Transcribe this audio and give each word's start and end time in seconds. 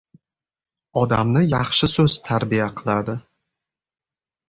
Odamni 1.01 1.45
yaxshi 1.53 1.91
so‘z 1.93 2.19
tarbiya 2.31 2.73
qiladi 2.83 3.19